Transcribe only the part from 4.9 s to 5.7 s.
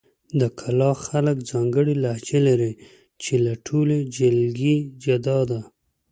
جدا ده.